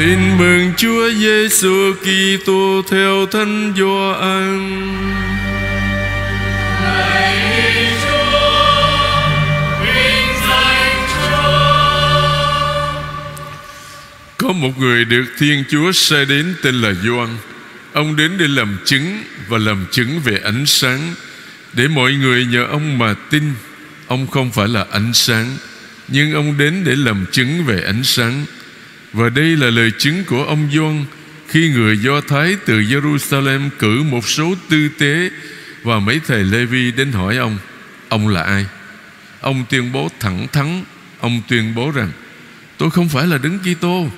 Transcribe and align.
Tin 0.00 0.38
mừng 0.38 0.72
Chúa 0.76 1.10
Giêsu 1.10 1.94
Kitô 2.00 2.82
theo 2.90 3.26
Thánh 3.26 3.74
Gioan. 3.76 4.96
Có 14.38 14.52
một 14.52 14.78
người 14.78 15.04
được 15.04 15.24
Thiên 15.38 15.64
Chúa 15.70 15.92
sai 15.92 16.24
đến 16.24 16.54
tên 16.62 16.74
là 16.74 16.92
Gioan. 16.92 17.28
Ông 17.92 18.16
đến 18.16 18.38
để 18.38 18.48
làm 18.48 18.78
chứng 18.84 19.22
và 19.48 19.58
làm 19.58 19.86
chứng 19.90 20.20
về 20.20 20.40
ánh 20.44 20.66
sáng 20.66 21.14
để 21.72 21.88
mọi 21.88 22.12
người 22.12 22.46
nhờ 22.46 22.64
ông 22.64 22.98
mà 22.98 23.14
tin. 23.30 23.42
Ông 24.06 24.26
không 24.26 24.52
phải 24.52 24.68
là 24.68 24.84
ánh 24.92 25.12
sáng, 25.14 25.56
nhưng 26.08 26.32
ông 26.32 26.58
đến 26.58 26.84
để 26.84 26.96
làm 26.96 27.26
chứng 27.32 27.64
về 27.64 27.82
ánh 27.86 28.04
sáng. 28.04 28.44
Và 29.12 29.28
đây 29.28 29.56
là 29.56 29.70
lời 29.70 29.92
chứng 29.98 30.24
của 30.24 30.44
ông 30.44 30.68
Gioan 30.72 31.04
khi 31.48 31.70
người 31.70 31.98
Do 31.98 32.20
Thái 32.20 32.56
từ 32.66 32.80
Jerusalem 32.80 33.70
cử 33.78 34.02
một 34.02 34.28
số 34.28 34.54
tư 34.68 34.88
tế 34.98 35.30
và 35.82 35.98
mấy 35.98 36.20
thầy 36.26 36.44
Lê 36.44 36.64
Vi 36.64 36.92
đến 36.92 37.12
hỏi 37.12 37.36
ông, 37.36 37.58
ông 38.08 38.28
là 38.28 38.42
ai? 38.42 38.66
Ông 39.40 39.64
tuyên 39.70 39.92
bố 39.92 40.08
thẳng 40.20 40.46
thắn, 40.52 40.84
ông 41.20 41.42
tuyên 41.48 41.74
bố 41.74 41.90
rằng 41.90 42.10
tôi 42.76 42.90
không 42.90 43.08
phải 43.08 43.26
là 43.26 43.38
Đấng 43.38 43.58
Kitô. 43.58 44.08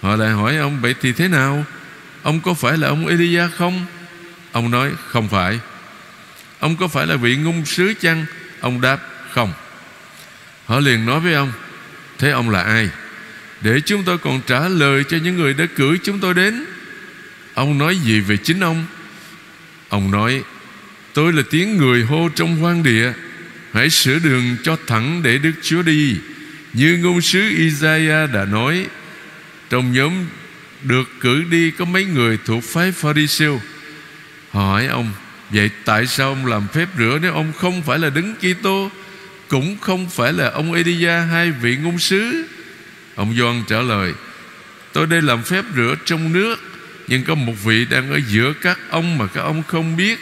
Họ 0.00 0.16
lại 0.16 0.30
hỏi 0.30 0.56
ông 0.56 0.80
vậy 0.80 0.94
thì 1.00 1.12
thế 1.12 1.28
nào? 1.28 1.64
Ông 2.22 2.40
có 2.40 2.54
phải 2.54 2.78
là 2.78 2.88
ông 2.88 3.06
Elia 3.06 3.48
không? 3.56 3.86
Ông 4.52 4.70
nói 4.70 4.90
không 5.08 5.28
phải. 5.28 5.60
Ông 6.58 6.76
có 6.76 6.88
phải 6.88 7.06
là 7.06 7.16
vị 7.16 7.36
ngôn 7.36 7.64
sứ 7.64 7.94
chăng? 8.00 8.26
Ông 8.60 8.80
đáp 8.80 8.98
không. 9.32 9.52
Họ 10.66 10.80
liền 10.80 11.06
nói 11.06 11.20
với 11.20 11.34
ông, 11.34 11.52
thế 12.18 12.30
ông 12.30 12.50
là 12.50 12.62
ai? 12.62 12.88
Để 13.60 13.80
chúng 13.80 14.04
tôi 14.04 14.18
còn 14.18 14.40
trả 14.46 14.68
lời 14.68 15.04
cho 15.08 15.16
những 15.16 15.36
người 15.36 15.54
đã 15.54 15.66
cử 15.76 15.98
chúng 16.02 16.18
tôi 16.18 16.34
đến. 16.34 16.64
Ông 17.54 17.78
nói 17.78 17.96
gì 17.96 18.20
về 18.20 18.36
chính 18.36 18.60
ông? 18.60 18.86
Ông 19.88 20.10
nói, 20.10 20.42
tôi 21.12 21.32
là 21.32 21.42
tiếng 21.50 21.76
người 21.76 22.02
hô 22.02 22.28
trong 22.34 22.56
hoang 22.56 22.82
địa. 22.82 23.12
Hãy 23.72 23.90
sửa 23.90 24.18
đường 24.18 24.56
cho 24.62 24.76
thẳng 24.86 25.22
để 25.22 25.38
đức 25.38 25.52
chúa 25.62 25.82
đi. 25.82 26.16
Như 26.72 26.98
ngôn 27.02 27.20
sứ 27.20 27.40
Isaiah 27.40 28.32
đã 28.32 28.44
nói, 28.44 28.86
trong 29.70 29.92
nhóm 29.92 30.12
được 30.82 31.08
cử 31.20 31.44
đi 31.50 31.70
có 31.70 31.84
mấy 31.84 32.04
người 32.04 32.38
thuộc 32.44 32.64
phái 32.64 32.92
Pharisêu 32.92 33.60
hỏi 34.50 34.86
ông, 34.86 35.12
vậy 35.50 35.70
tại 35.84 36.06
sao 36.06 36.28
ông 36.28 36.46
làm 36.46 36.66
phép 36.72 36.88
rửa 36.98 37.18
nếu 37.22 37.32
ông 37.32 37.52
không 37.52 37.82
phải 37.82 37.98
là 37.98 38.10
đứng 38.10 38.34
Kitô, 38.36 38.90
cũng 39.48 39.76
không 39.80 40.10
phải 40.10 40.32
là 40.32 40.50
ông 40.50 40.72
Elia 40.72 41.20
hai 41.30 41.50
vị 41.50 41.76
ngôn 41.76 41.98
sứ? 41.98 42.46
Ông 43.18 43.34
Doan 43.38 43.62
trả 43.68 43.80
lời, 43.80 44.12
Tôi 44.92 45.06
đây 45.06 45.22
làm 45.22 45.42
phép 45.42 45.64
rửa 45.76 45.94
trong 46.04 46.32
nước, 46.32 46.56
Nhưng 47.08 47.24
có 47.24 47.34
một 47.34 47.52
vị 47.64 47.84
đang 47.90 48.10
ở 48.12 48.20
giữa 48.28 48.52
các 48.62 48.78
ông 48.90 49.18
Mà 49.18 49.26
các 49.26 49.40
ông 49.40 49.62
không 49.68 49.96
biết. 49.96 50.18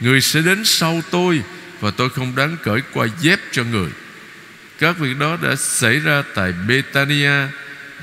Người 0.00 0.20
sẽ 0.20 0.40
đến 0.40 0.64
sau 0.64 1.02
tôi 1.10 1.40
Và 1.80 1.90
tôi 1.90 2.10
không 2.10 2.36
đáng 2.36 2.56
cởi 2.62 2.80
qua 2.92 3.06
dép 3.20 3.40
cho 3.52 3.64
người. 3.64 3.90
Các 4.78 4.98
việc 4.98 5.18
đó 5.18 5.38
đã 5.42 5.56
xảy 5.56 6.00
ra 6.00 6.22
tại 6.34 6.52
Betania 6.68 7.48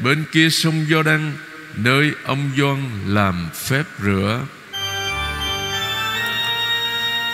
Bên 0.03 0.23
kia 0.31 0.49
sông 0.49 0.85
Giođan 0.89 1.33
Nơi 1.75 2.11
ông 2.23 2.51
Doan 2.57 2.89
làm 3.07 3.49
phép 3.67 3.83
rửa. 4.03 4.41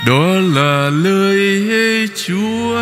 Đó 0.08 0.34
là 0.56 0.90
lời 0.90 2.10
Chúa. 2.26 2.78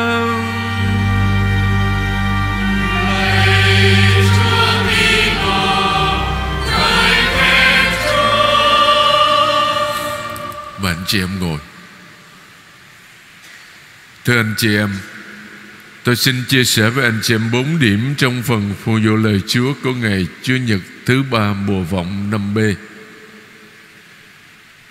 Chị 11.07 11.19
em 11.19 11.39
ngồi. 11.39 11.59
Thưa 14.25 14.37
anh 14.37 14.53
chị 14.57 14.75
em, 14.75 14.89
Tôi 16.05 16.15
xin 16.15 16.43
chia 16.43 16.63
sẻ 16.63 16.89
với 16.89 17.05
anh 17.05 17.19
chị 17.23 17.33
em 17.33 17.51
bốn 17.51 17.79
điểm 17.79 18.15
Trong 18.17 18.43
phần 18.43 18.73
phù 18.83 18.97
dụ 18.97 19.15
lời 19.15 19.41
Chúa 19.47 19.73
Của 19.83 19.93
ngày 19.93 20.27
Chúa 20.43 20.55
Nhật 20.55 20.79
thứ 21.05 21.23
ba 21.23 21.53
mùa 21.53 21.83
vọng 21.83 22.29
năm 22.31 22.53
B. 22.53 22.57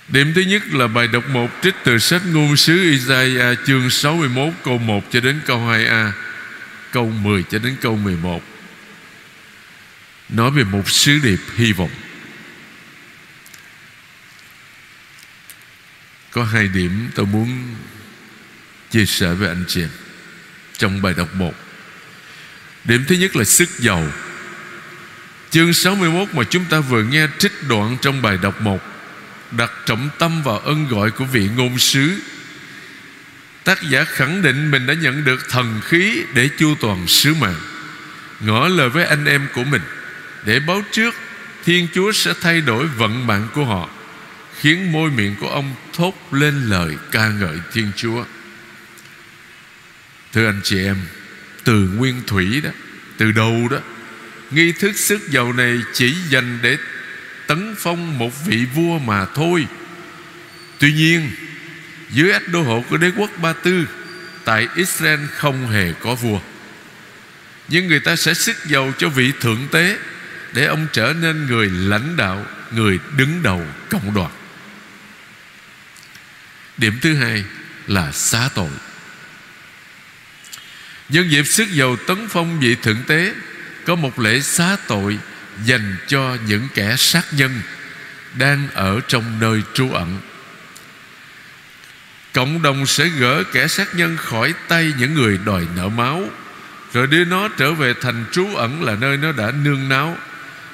Điểm 0.08 0.32
thứ 0.34 0.40
nhất 0.40 0.62
là 0.72 0.86
bài 0.86 1.08
đọc 1.08 1.28
1 1.28 1.50
trích 1.62 1.74
từ 1.84 1.98
sách 1.98 2.22
ngôn 2.32 2.56
sứ 2.56 2.90
Isaiah 2.90 3.58
chương 3.66 3.90
61 3.90 4.52
câu 4.64 4.78
1 4.78 5.04
cho 5.10 5.20
đến 5.20 5.40
câu 5.46 5.58
2a 5.58 6.10
Câu 6.92 7.10
10 7.10 7.42
cho 7.42 7.58
đến 7.58 7.76
câu 7.80 7.96
11 7.96 8.42
Nói 10.28 10.50
về 10.50 10.64
một 10.64 10.90
sứ 10.90 11.18
điệp 11.22 11.38
hy 11.56 11.72
vọng. 11.72 11.90
Có 16.34 16.44
hai 16.44 16.68
điểm 16.68 17.08
tôi 17.14 17.26
muốn 17.26 17.74
chia 18.90 19.06
sẻ 19.06 19.32
với 19.32 19.48
anh 19.48 19.64
chị 19.68 19.80
em 19.80 19.88
Trong 20.78 21.02
bài 21.02 21.14
đọc 21.16 21.34
1 21.34 21.54
Điểm 22.84 23.04
thứ 23.08 23.14
nhất 23.14 23.36
là 23.36 23.44
sức 23.44 23.68
giàu. 23.78 24.08
Chương 25.50 25.72
61 25.72 26.28
mà 26.34 26.44
chúng 26.50 26.64
ta 26.64 26.80
vừa 26.80 27.02
nghe 27.02 27.26
trích 27.38 27.52
đoạn 27.68 27.96
trong 28.00 28.22
bài 28.22 28.38
đọc 28.42 28.60
1 28.60 28.82
Đặt 29.50 29.70
trọng 29.86 30.08
tâm 30.18 30.42
vào 30.42 30.58
ân 30.58 30.88
gọi 30.88 31.10
của 31.10 31.24
vị 31.24 31.48
ngôn 31.56 31.78
sứ. 31.78 32.20
Tác 33.64 33.82
giả 33.82 34.04
khẳng 34.04 34.42
định 34.42 34.70
mình 34.70 34.86
đã 34.86 34.94
nhận 34.94 35.24
được 35.24 35.48
thần 35.48 35.80
khí 35.84 36.22
để 36.34 36.50
chu 36.58 36.74
toàn 36.80 37.06
sứ 37.06 37.34
mạng. 37.34 37.60
Ngỏ 38.40 38.68
lời 38.68 38.88
với 38.88 39.04
anh 39.04 39.24
em 39.24 39.48
của 39.54 39.64
mình, 39.64 39.82
Để 40.44 40.60
báo 40.60 40.82
trước, 40.92 41.14
Thiên 41.64 41.88
Chúa 41.94 42.12
sẽ 42.12 42.32
thay 42.40 42.60
đổi 42.60 42.86
vận 42.86 43.26
mạng 43.26 43.48
của 43.54 43.64
họ 43.64 43.88
khiến 44.60 44.92
môi 44.92 45.10
miệng 45.10 45.34
của 45.40 45.48
ông 45.48 45.74
thốt 45.92 46.28
lên 46.32 46.70
lời 46.70 46.96
ca 47.10 47.28
ngợi 47.28 47.56
Thiên 47.72 47.92
Chúa. 47.96 48.24
Thưa 50.32 50.46
anh 50.46 50.60
chị 50.64 50.84
em, 50.84 50.96
từ 51.64 51.88
nguyên 51.96 52.22
thủy 52.26 52.60
đó, 52.60 52.70
từ 53.16 53.32
đầu 53.32 53.68
đó, 53.70 53.78
nghi 54.50 54.72
thức 54.72 54.96
sức 54.96 55.30
giàu 55.30 55.52
này 55.52 55.78
chỉ 55.92 56.14
dành 56.30 56.58
để 56.62 56.76
tấn 57.46 57.74
phong 57.78 58.18
một 58.18 58.46
vị 58.46 58.66
vua 58.74 58.98
mà 58.98 59.26
thôi. 59.34 59.66
Tuy 60.78 60.92
nhiên, 60.92 61.30
dưới 62.10 62.32
ách 62.32 62.48
đô 62.48 62.62
hộ 62.62 62.84
của 62.90 62.96
đế 62.96 63.10
quốc 63.16 63.30
Ba 63.42 63.52
Tư, 63.52 63.86
tại 64.44 64.68
Israel 64.76 65.20
không 65.26 65.68
hề 65.68 65.92
có 65.92 66.14
vua. 66.14 66.40
Nhưng 67.68 67.88
người 67.88 68.00
ta 68.00 68.16
sẽ 68.16 68.34
sức 68.34 68.56
giàu 68.66 68.92
cho 68.98 69.08
vị 69.08 69.32
thượng 69.40 69.68
tế 69.72 69.98
để 70.52 70.64
ông 70.64 70.86
trở 70.92 71.14
nên 71.20 71.46
người 71.46 71.70
lãnh 71.70 72.16
đạo, 72.16 72.46
người 72.70 72.98
đứng 73.16 73.42
đầu 73.42 73.66
cộng 73.90 74.14
đoàn. 74.14 74.30
Điểm 76.76 76.98
thứ 77.00 77.14
hai 77.14 77.44
là 77.86 78.12
xá 78.12 78.48
tội. 78.54 78.70
Nhân 81.08 81.30
dịp 81.30 81.44
sức 81.46 81.68
dầu 81.70 81.96
tấn 82.06 82.28
phong 82.28 82.60
vị 82.60 82.74
thượng 82.74 83.02
tế, 83.06 83.34
Có 83.86 83.94
một 83.94 84.18
lễ 84.18 84.40
xá 84.40 84.76
tội 84.88 85.18
Dành 85.64 85.96
cho 86.06 86.36
những 86.46 86.68
kẻ 86.74 86.96
sát 86.96 87.24
nhân 87.32 87.60
Đang 88.38 88.68
ở 88.74 89.00
trong 89.08 89.40
nơi 89.40 89.62
trú 89.74 89.90
ẩn. 89.92 90.18
Cộng 92.32 92.62
đồng 92.62 92.86
sẽ 92.86 93.08
gỡ 93.08 93.44
kẻ 93.52 93.68
sát 93.68 93.94
nhân 93.94 94.16
khỏi 94.16 94.54
tay 94.68 94.92
những 94.98 95.14
người 95.14 95.38
đòi 95.44 95.66
nợ 95.76 95.88
máu, 95.88 96.30
Rồi 96.92 97.06
đưa 97.06 97.24
nó 97.24 97.48
trở 97.48 97.72
về 97.72 97.94
thành 98.00 98.24
trú 98.32 98.54
ẩn 98.56 98.82
là 98.82 98.94
nơi 98.94 99.16
nó 99.16 99.32
đã 99.32 99.52
nương 99.64 99.88
náu. 99.88 100.18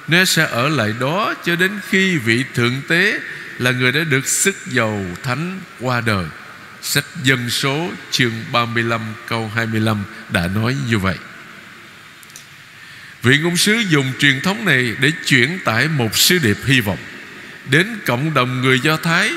Nó 0.08 0.24
sẽ 0.24 0.46
ở 0.50 0.68
lại 0.68 0.94
đó 1.00 1.34
cho 1.44 1.56
đến 1.56 1.80
khi 1.88 2.16
vị 2.16 2.44
thượng 2.54 2.82
tế 2.88 3.20
là 3.60 3.70
người 3.70 3.92
đã 3.92 4.04
được 4.04 4.26
sức 4.26 4.56
giàu 4.66 5.04
thánh 5.22 5.60
qua 5.80 6.00
đời. 6.00 6.24
Sách 6.82 7.04
dân 7.22 7.50
số, 7.50 7.90
chương 8.10 8.32
35 8.52 9.00
câu 9.28 9.50
25 9.54 10.04
đã 10.28 10.46
nói 10.46 10.76
như 10.88 10.98
vậy. 10.98 11.16
Vị 13.22 13.38
ngôn 13.38 13.56
sứ 13.56 13.82
dùng 13.88 14.12
truyền 14.18 14.40
thống 14.40 14.64
này 14.64 14.96
để 15.00 15.12
chuyển 15.26 15.58
tải 15.64 15.88
một 15.88 16.16
sứ 16.16 16.38
điệp 16.38 16.56
hy 16.64 16.80
vọng 16.80 16.98
Đến 17.70 17.86
cộng 18.06 18.34
đồng 18.34 18.60
người 18.60 18.80
Do 18.80 18.96
Thái 18.96 19.30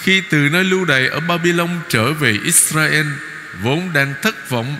Khi 0.00 0.22
từ 0.30 0.38
nơi 0.38 0.64
lưu 0.64 0.84
đày 0.84 1.06
ở 1.06 1.20
Babylon 1.20 1.70
trở 1.88 2.12
về 2.12 2.38
Israel 2.44 3.06
Vốn 3.62 3.92
đang 3.92 4.14
thất 4.22 4.50
vọng 4.50 4.76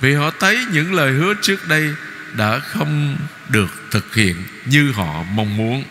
Vì 0.00 0.14
họ 0.14 0.30
thấy 0.40 0.64
những 0.72 0.94
lời 0.94 1.12
hứa 1.12 1.34
trước 1.42 1.68
đây 1.68 1.94
Đã 2.36 2.58
không 2.58 3.16
được 3.48 3.70
thực 3.90 4.14
hiện 4.14 4.36
như 4.66 4.92
họ 4.92 5.22
mong 5.22 5.56
muốn 5.56 5.84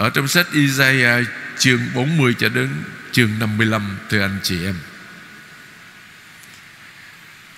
ở 0.00 0.10
trong 0.10 0.28
sách 0.28 0.46
Isaiah 0.52 1.26
chương 1.58 1.80
40 1.94 2.34
cho 2.38 2.48
đến 2.48 2.68
chương 3.12 3.30
55 3.38 3.98
Thưa 4.10 4.20
anh 4.20 4.38
chị 4.42 4.64
em. 4.64 4.74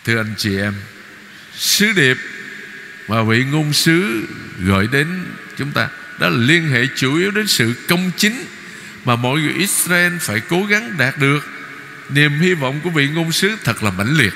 Thưa 0.05 0.17
anh 0.17 0.35
chị 0.37 0.59
em, 0.59 0.75
Sứ 1.55 1.93
điệp 1.93 2.17
Mà 3.09 3.23
vị 3.23 3.45
ngôn 3.45 3.73
sứ 3.73 4.27
gọi 4.65 4.87
đến 4.93 5.25
chúng 5.59 5.73
ta 5.73 5.89
Đó 6.19 6.29
là 6.29 6.37
liên 6.39 6.69
hệ 6.69 6.87
chủ 6.97 7.17
yếu 7.17 7.31
đến 7.31 7.47
sự 7.47 7.75
công 7.89 8.11
chính 8.17 8.45
Mà 9.05 9.17
mọi 9.17 9.41
người 9.41 9.55
Israel 9.55 10.13
phải 10.21 10.41
cố 10.41 10.65
gắng 10.65 10.99
đạt 10.99 11.19
được. 11.19 11.49
Niềm 12.09 12.41
hy 12.41 12.55
vọng 12.55 12.81
của 12.85 12.91
vị 12.91 13.09
ngôn 13.09 13.33
sứ 13.33 13.57
thật 13.65 13.83
là 13.83 13.91
mãnh 13.91 14.17
liệt. 14.17 14.35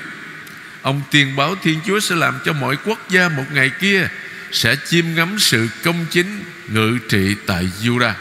Ông 0.82 1.02
tiên 1.10 1.36
báo 1.36 1.54
Thiên 1.62 1.80
Chúa 1.86 2.00
sẽ 2.00 2.14
làm 2.14 2.34
cho 2.44 2.52
mọi 2.52 2.76
quốc 2.84 3.10
gia 3.10 3.28
một 3.28 3.44
ngày 3.52 3.70
kia 3.80 4.08
sẽ 4.52 4.76
chiêm 4.86 5.14
ngắm 5.14 5.38
sự 5.38 5.68
công 5.84 6.06
chính, 6.10 6.44
ngự 6.68 6.98
trị 7.08 7.34
tại 7.46 7.70
Juda. 7.82 8.12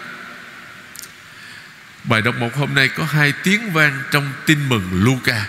Bài 2.04 2.22
đọc 2.22 2.36
một 2.39 2.56
hôm 2.56 2.75
nay 2.75 2.88
có 2.88 3.04
hai 3.04 3.33
tiếng 3.44 3.72
vang 3.74 4.04
trong 4.12 4.31
tin 4.45 4.69
mừng 4.69 5.04
Luca, 5.04 5.48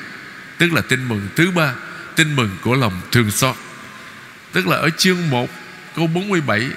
Tức 0.58 0.72
là 0.72 0.80
tin 0.80 1.08
mừng 1.08 1.28
thứ 1.36 1.50
ba, 1.50 1.72
Tin 2.16 2.36
mừng 2.36 2.56
của 2.62 2.74
lòng 2.74 3.00
thương 3.12 3.30
xót 3.30 3.56
Tức 4.52 4.66
là 4.66 4.76
ở 4.76 4.90
chương 4.90 5.30
1 5.30 5.50
câu 5.96 6.06
47 6.06 6.70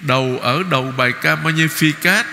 Đầu 0.00 0.38
ở 0.42 0.62
đầu 0.70 0.92
bài 0.96 1.12
ca 1.22 1.36
Magnificat 1.36 2.24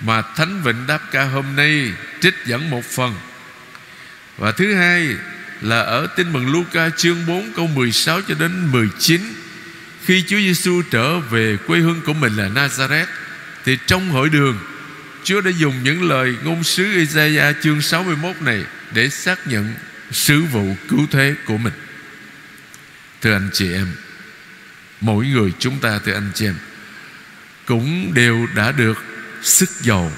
Mà 0.00 0.22
Thánh 0.36 0.62
Vịnh 0.62 0.86
đáp 0.86 1.00
ca 1.10 1.24
hôm 1.24 1.56
nay 1.56 1.92
Trích 2.20 2.34
dẫn 2.46 2.70
một 2.70 2.84
phần 2.84 3.14
Và 4.38 4.52
thứ 4.52 4.74
hai 4.74 5.08
là 5.62 5.80
ở 5.80 6.06
tin 6.06 6.32
mừng 6.32 6.52
Luca 6.52 6.90
chương 6.96 7.26
4 7.26 7.52
câu 7.56 7.66
16 7.66 8.20
cho 8.22 8.34
đến 8.34 8.72
19 8.72 9.20
Khi 10.04 10.24
Chúa 10.28 10.36
Giêsu 10.36 10.82
trở 10.90 11.20
về 11.20 11.56
quê 11.66 11.78
hương 11.78 12.00
của 12.06 12.12
mình 12.12 12.36
là 12.36 12.48
Nazareth, 12.48 13.06
Thì 13.64 13.78
trong 13.86 14.10
hội 14.10 14.28
đường, 14.28 14.58
Chúa 15.24 15.40
đã 15.40 15.50
dùng 15.50 15.82
những 15.82 16.02
lời 16.08 16.36
ngôn 16.44 16.64
sứ 16.64 16.92
Isaiah 16.92 17.56
chương 17.62 17.82
61 17.82 18.36
này 18.42 18.64
Để 18.94 19.08
xác 19.08 19.46
nhận 19.46 19.74
sứ 20.10 20.42
vụ 20.42 20.76
cứu 20.88 21.06
thế 21.10 21.34
của 21.46 21.56
mình. 21.56 21.72
Thưa 23.22 23.32
anh 23.32 23.50
chị 23.52 23.72
em, 23.72 23.86
Mỗi 25.00 25.26
người 25.26 25.52
chúng 25.58 25.78
ta, 25.78 26.00
thưa 26.04 26.14
anh 26.14 26.30
chị 26.34 26.46
em, 26.46 26.56
Cũng 27.66 28.14
đều 28.14 28.46
đã 28.54 28.72
được 28.72 29.04
sức 29.42 29.70
giàu 29.80 30.12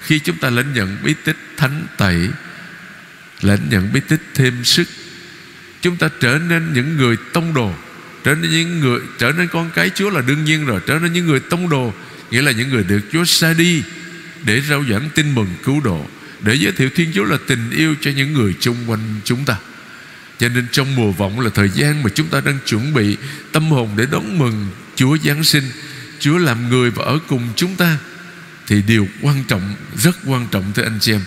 Khi 0.00 0.18
chúng 0.18 0.36
ta 0.36 0.50
lãnh 0.50 0.74
nhận 0.74 0.96
bí 1.02 1.14
tích 1.24 1.36
thánh 1.56 1.86
tẩy 1.96 2.28
Lãnh 3.42 3.68
nhận 3.70 3.92
bí 3.92 4.00
tích 4.08 4.20
thêm 4.34 4.64
sức. 4.64 4.88
Chúng 5.82 5.96
ta 5.96 6.08
trở 6.20 6.38
nên 6.38 6.72
những 6.72 6.96
người 6.96 7.16
tông 7.32 7.54
đồ. 7.54 7.74
Trở 8.24 8.34
nên 8.34 8.50
những 8.50 8.80
người, 8.80 9.00
Trở 9.18 9.32
nên 9.32 9.48
con 9.48 9.70
cái 9.74 9.90
Chúa 9.94 10.10
là 10.10 10.20
đương 10.20 10.44
nhiên 10.44 10.66
rồi. 10.66 10.80
Trở 10.86 10.98
nên 10.98 11.12
những 11.12 11.26
người 11.26 11.40
tông 11.40 11.68
đồ, 11.68 11.94
Nghĩa 12.30 12.42
là 12.42 12.52
những 12.52 12.68
người 12.68 12.84
được 12.84 13.00
Chúa 13.12 13.24
sai 13.24 13.54
đi 13.54 13.82
Để 14.44 14.60
rao 14.60 14.84
giảng 14.90 15.08
tin 15.14 15.34
mừng 15.34 15.48
cứu 15.64 15.80
độ, 15.80 16.06
Để 16.40 16.54
giới 16.54 16.72
thiệu 16.72 16.90
Thiên 16.94 17.12
Chúa 17.14 17.24
là 17.24 17.38
tình 17.46 17.70
yêu 17.70 17.94
cho 18.00 18.10
những 18.16 18.32
người 18.32 18.54
chung 18.60 18.76
quanh 18.86 19.20
chúng 19.24 19.44
ta. 19.44 19.56
Cho 20.38 20.48
nên 20.48 20.66
trong 20.72 20.96
mùa 20.96 21.12
vọng 21.12 21.40
là 21.40 21.50
thời 21.54 21.68
gian 21.68 22.02
mà 22.02 22.10
chúng 22.14 22.26
ta 22.28 22.40
đang 22.40 22.58
chuẩn 22.66 22.94
bị 22.94 23.16
tâm 23.52 23.70
hồn 23.70 23.90
để 23.96 24.06
đón 24.10 24.38
mừng 24.38 24.68
Chúa 24.96 25.18
Giáng 25.24 25.44
sinh, 25.44 25.64
Chúa 26.18 26.38
làm 26.38 26.68
người 26.68 26.90
và 26.90 27.04
ở 27.04 27.18
cùng 27.28 27.48
chúng 27.56 27.76
ta, 27.76 27.98
Thì 28.66 28.82
điều 28.82 29.08
quan 29.20 29.44
trọng, 29.48 29.74
Rất 29.96 30.18
quan 30.26 30.46
trọng 30.50 30.72
thưa 30.72 30.82
anh 30.82 30.98
chị 31.00 31.12
em. 31.12 31.20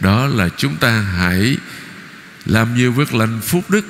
Đó 0.00 0.26
là 0.26 0.48
chúng 0.56 0.76
ta 0.76 1.00
hãy 1.00 1.56
Làm 2.46 2.76
nhiều 2.76 2.92
việc 2.92 3.14
lành 3.14 3.40
phúc 3.40 3.70
đức, 3.70 3.86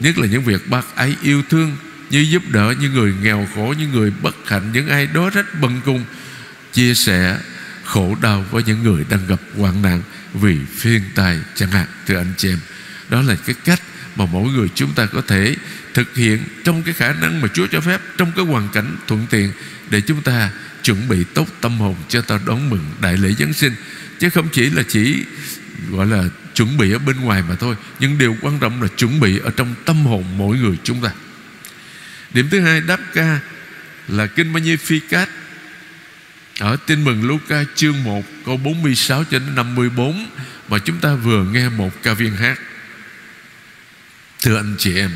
Nhất 0.00 0.18
là 0.18 0.26
những 0.26 0.44
việc 0.44 0.70
bác 0.70 0.96
ái 0.96 1.16
yêu 1.22 1.42
thương, 1.50 1.76
Như 2.10 2.20
giúp 2.20 2.42
đỡ 2.48 2.74
những 2.80 2.92
người 2.92 3.14
nghèo 3.22 3.48
khổ, 3.54 3.74
Những 3.78 3.92
người 3.92 4.12
bất 4.22 4.36
hạnh, 4.46 4.70
Những 4.72 4.88
ai 4.88 5.06
đó 5.06 5.30
rất 5.30 5.60
bần 5.60 5.80
cùng, 5.84 6.04
Chia 6.72 6.94
sẻ 6.94 7.38
khổ 7.84 8.16
đau 8.22 8.44
với 8.50 8.62
những 8.66 8.82
người 8.82 9.04
đang 9.08 9.26
gặp 9.26 9.40
hoạn 9.56 9.82
nạn 9.82 10.02
Vì 10.34 10.58
phiên 10.76 11.02
tai 11.14 11.38
chẳng 11.54 11.70
hạn, 11.70 11.86
Thưa 12.06 12.16
anh 12.16 12.32
chị 12.36 12.48
em. 12.48 12.58
Đó 13.08 13.22
là 13.22 13.36
cái 13.46 13.56
cách 13.64 13.80
mà 14.16 14.26
mỗi 14.26 14.52
người 14.52 14.68
chúng 14.74 14.94
ta 14.94 15.06
có 15.06 15.22
thể 15.26 15.56
thực 15.94 16.16
hiện 16.16 16.42
trong 16.64 16.82
cái 16.82 16.94
khả 16.94 17.12
năng 17.12 17.40
mà 17.40 17.48
Chúa 17.54 17.66
cho 17.66 17.80
phép, 17.80 18.00
trong 18.16 18.32
cái 18.36 18.44
hoàn 18.44 18.68
cảnh 18.68 18.96
thuận 19.06 19.26
tiện 19.30 19.52
để 19.90 20.00
chúng 20.00 20.22
ta 20.22 20.50
chuẩn 20.82 21.08
bị 21.08 21.24
tốt 21.34 21.46
tâm 21.60 21.78
hồn 21.78 21.94
cho 22.08 22.20
ta 22.20 22.40
đón 22.46 22.70
mừng 22.70 22.90
đại 23.00 23.16
lễ 23.16 23.32
Giáng 23.38 23.52
sinh 23.52 23.72
chứ 24.18 24.30
không 24.30 24.48
chỉ 24.52 24.70
là 24.70 24.82
chỉ, 24.88 25.24
gọi 25.90 26.06
là 26.06 26.24
chuẩn 26.54 26.76
bị 26.76 26.92
ở 26.92 26.98
bên 26.98 27.20
ngoài 27.20 27.42
mà 27.48 27.54
thôi. 27.54 27.76
Nhưng 28.00 28.18
điều 28.18 28.36
quan 28.42 28.58
trọng 28.58 28.82
là 28.82 28.88
chuẩn 28.96 29.20
bị 29.20 29.38
ở 29.38 29.50
trong 29.56 29.74
tâm 29.84 30.06
hồn 30.06 30.24
mỗi 30.36 30.58
người 30.58 30.76
chúng 30.84 31.00
ta. 31.00 31.10
Điểm 32.34 32.48
thứ 32.50 32.60
hai, 32.60 32.80
đáp 32.80 33.00
ca 33.14 33.40
là 34.08 34.26
kinh 34.26 34.52
Magnificat 34.52 35.26
ở 36.60 36.76
tin 36.86 37.04
mừng 37.04 37.28
Luca 37.28 37.64
chương 37.74 38.04
1 38.04 38.24
câu 38.46 38.56
46 38.56 39.24
cho 39.24 39.38
đến 39.38 39.54
54 39.54 40.26
mà 40.68 40.78
chúng 40.78 40.98
ta 40.98 41.14
vừa 41.14 41.44
nghe 41.44 41.68
một 41.68 42.02
ca 42.02 42.14
viên 42.14 42.36
hát. 42.36 42.60
Thưa 44.42 44.56
anh 44.56 44.76
chị 44.78 44.98
em, 44.98 45.10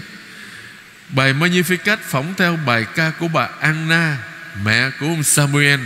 Bài 1.08 1.35
Magnificat 1.35 1.97
phỏng 1.97 2.35
theo 2.37 2.58
bài 2.67 2.87
ca 2.94 3.11
của 3.11 3.29
bà 3.29 3.49
Anna, 3.61 4.19
Mẹ 4.64 4.91
của 5.00 5.06
ông 5.06 5.23
Samuel, 5.23 5.81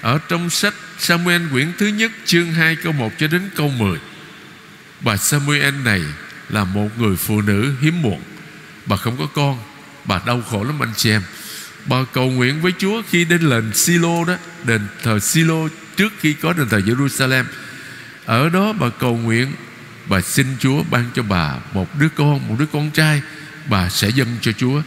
Ở 0.00 0.18
trong 0.28 0.50
sách 0.50 0.74
Samuel 1.00 1.42
quyển 1.52 1.72
thứ 1.78 1.86
nhất, 1.86 2.12
Chương 2.24 2.52
2 2.52 2.76
câu 2.76 2.92
1 2.92 3.12
cho 3.18 3.26
đến 3.26 3.42
câu 3.56 3.68
10 3.68 3.98
Bà 5.00 5.16
Samuel 5.16 5.74
này 5.84 6.02
Là 6.48 6.64
một 6.64 6.88
người 6.98 7.16
phụ 7.16 7.40
nữ 7.40 7.74
hiếm 7.80 8.02
muộn. 8.02 8.22
Bà 8.86 8.96
không 8.96 9.16
có 9.16 9.26
con, 9.26 9.58
Bà 10.04 10.20
đau 10.26 10.42
khổ 10.42 10.64
lắm 10.64 10.82
anh 10.82 10.92
chị 10.96 11.10
em. 11.10 11.22
Bà 11.86 11.96
cầu 12.12 12.30
nguyện 12.30 12.60
với 12.60 12.72
Chúa 12.78 13.02
khi 13.10 13.24
đến 13.24 13.50
đền 13.50 13.74
Silo 13.74 14.24
đó, 14.24 14.36
Đền 14.64 14.80
thờ 15.02 15.18
Silo 15.18 15.68
Trước 15.96 16.12
khi 16.20 16.32
có 16.32 16.52
đền 16.52 16.68
thờ 16.68 16.78
Jerusalem. 16.78 17.44
Ở 18.24 18.48
đó 18.48 18.72
bà 18.72 18.88
cầu 18.88 19.16
nguyện, 19.16 19.52
Bà 20.06 20.20
xin 20.20 20.46
Chúa 20.58 20.82
ban 20.90 21.04
cho 21.14 21.22
bà 21.22 21.54
một 21.72 21.98
đứa 21.98 22.08
con, 22.08 22.48
Một 22.48 22.56
đứa 22.58 22.66
con 22.72 22.90
trai, 22.90 23.22
Bà 23.66 23.88
sẽ 23.88 24.08
dâng 24.08 24.36
cho 24.40 24.52
Chúa. 24.52 24.82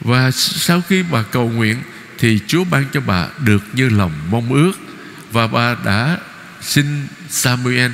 Và 0.00 0.30
sau 0.30 0.82
khi 0.88 1.02
bà 1.02 1.22
cầu 1.22 1.48
nguyện 1.48 1.82
Thì 2.18 2.40
Chúa 2.46 2.64
ban 2.64 2.84
cho 2.92 3.00
bà 3.00 3.26
được 3.38 3.62
như 3.72 3.88
lòng 3.88 4.12
mong 4.30 4.52
ước. 4.52 4.72
Và 5.32 5.46
bà 5.46 5.76
đã 5.84 6.18
xin 6.60 7.06
Samuel. 7.28 7.90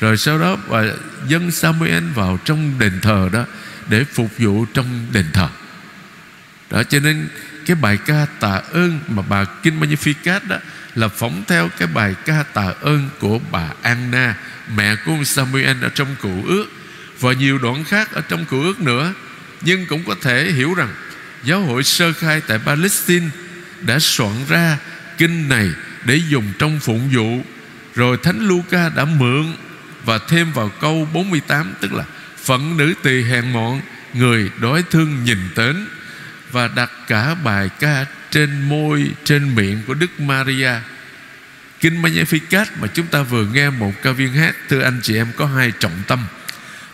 Rồi 0.00 0.16
sau 0.16 0.38
đó 0.38 0.56
bà 0.68 0.82
dân 1.26 1.50
Samuel 1.50 2.04
vào 2.14 2.38
trong 2.44 2.78
đền 2.78 3.00
thờ 3.02 3.28
đó 3.32 3.44
Để 3.88 4.04
phục 4.04 4.30
vụ 4.38 4.64
trong 4.74 5.06
đền 5.12 5.26
thờ. 5.32 5.48
Đó, 6.70 6.82
cho 6.82 7.00
nên 7.00 7.28
cái 7.66 7.74
bài 7.74 7.98
ca 8.06 8.26
tạ 8.40 8.60
ơn 8.72 9.00
mà 9.08 9.22
bà 9.28 9.44
Kinh 9.44 9.80
Magnificat 9.80 10.40
đó 10.48 10.56
là 10.94 11.08
phóng 11.08 11.42
theo 11.46 11.68
cái 11.78 11.88
bài 11.88 12.14
ca 12.24 12.42
tạ 12.42 12.72
ơn 12.80 13.08
của 13.18 13.38
bà 13.50 13.68
Anna, 13.82 14.34
mẹ 14.76 14.96
của 14.96 15.12
ông 15.12 15.24
Samuel 15.24 15.84
ở 15.84 15.88
trong 15.88 16.16
cựu 16.22 16.44
ước. 16.46 16.66
Và 17.20 17.32
nhiều 17.32 17.58
đoạn 17.58 17.84
khác 17.84 18.12
ở 18.12 18.20
trong 18.20 18.44
cựu 18.44 18.62
ước 18.62 18.80
nữa. 18.80 19.12
Nhưng 19.60 19.86
cũng 19.86 20.04
có 20.04 20.14
thể 20.22 20.52
hiểu 20.52 20.74
rằng 20.74 20.94
giáo 21.44 21.60
hội 21.60 21.84
sơ 21.84 22.12
khai 22.12 22.40
tại 22.40 22.58
Palestine 22.58 23.26
đã 23.80 23.98
soạn 23.98 24.32
ra 24.48 24.78
kinh 25.18 25.48
này 25.48 25.70
để 26.04 26.20
dùng 26.28 26.52
trong 26.58 26.80
phụng 26.80 27.10
vụ. 27.12 27.42
Rồi 27.94 28.16
Thánh 28.22 28.48
Luca 28.48 28.88
đã 28.88 29.04
mượn 29.04 29.54
và 30.04 30.18
thêm 30.28 30.52
vào 30.52 30.70
câu 30.80 31.08
48 31.12 31.74
tức 31.80 31.92
là 31.92 32.04
phận 32.44 32.76
nữ 32.76 32.94
tỳ 33.02 33.22
hèn 33.22 33.52
mọn, 33.52 33.80
người 34.14 34.50
đói 34.60 34.84
thương 34.90 35.24
nhìn 35.24 35.38
đến, 35.56 35.86
và 36.52 36.68
đặt 36.68 36.90
cả 37.08 37.34
bài 37.34 37.70
ca 37.80 38.06
trên 38.30 38.68
môi, 38.68 39.10
trên 39.24 39.54
miệng 39.54 39.82
của 39.86 39.94
Đức 39.94 40.20
Maria. 40.20 40.72
Kinh 41.80 42.02
Magnificat 42.02 42.66
mà 42.80 42.88
chúng 42.94 43.06
ta 43.06 43.22
vừa 43.22 43.46
nghe 43.46 43.70
một 43.70 43.92
ca 44.02 44.12
viên 44.12 44.32
hát, 44.32 44.56
Thưa 44.68 44.82
anh 44.82 45.00
chị 45.02 45.16
em, 45.16 45.26
có 45.36 45.46
hai 45.46 45.72
trọng 45.80 46.02
tâm. 46.06 46.26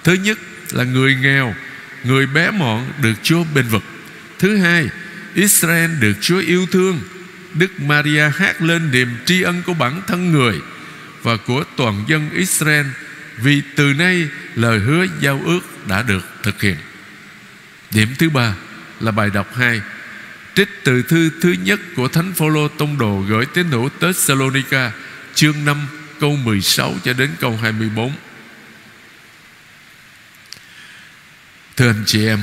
Thứ 0.04 0.12
nhất 0.12 0.38
là 0.72 0.84
người 0.84 1.14
nghèo, 1.14 1.54
Người 2.04 2.26
bé 2.26 2.50
mọn 2.50 2.92
được 3.02 3.14
Chúa 3.22 3.44
bên 3.54 3.68
vực. 3.68 3.82
Thứ 4.38 4.56
hai, 4.56 4.88
Israel 5.34 5.90
được 6.00 6.12
Chúa 6.20 6.38
yêu 6.38 6.66
thương. 6.72 7.00
Đức 7.54 7.80
Maria 7.80 8.28
hát 8.28 8.62
lên 8.62 8.90
niềm 8.90 9.08
tri 9.26 9.42
ân 9.42 9.62
của 9.66 9.74
bản 9.74 10.02
thân 10.06 10.32
người 10.32 10.60
Và 11.22 11.36
của 11.36 11.64
toàn 11.76 12.04
dân 12.08 12.30
Israel 12.30 12.86
Vì 13.36 13.62
từ 13.76 13.92
nay 13.92 14.28
lời 14.54 14.78
hứa 14.78 15.06
giao 15.20 15.42
ước 15.44 15.60
đã 15.88 16.02
được 16.02 16.28
thực 16.42 16.62
hiện 16.62 16.76
Điểm 17.90 18.08
thứ 18.18 18.30
ba 18.30 18.54
là 19.00 19.10
bài 19.10 19.30
đọc 19.30 19.54
2 19.54 19.80
Trích 20.54 20.68
từ 20.84 21.02
thư 21.02 21.30
thứ 21.42 21.54
nhất 21.62 21.80
của 21.96 22.08
Thánh 22.08 22.32
Phaolô 22.32 22.68
tông 22.68 22.98
đồ 22.98 23.24
gửi 23.28 23.46
tín 23.46 23.66
hữu 23.70 23.88
Thessalonica 24.00 24.92
chương 25.34 25.64
5 25.64 25.86
câu 26.20 26.36
16 26.36 26.94
cho 27.04 27.12
đến 27.12 27.30
câu 27.40 27.56
24. 27.62 28.12
Thưa 31.76 31.88
anh 31.88 32.04
chị 32.06 32.26
em, 32.26 32.42